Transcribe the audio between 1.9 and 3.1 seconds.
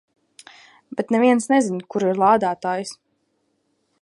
kur ir lādētājs.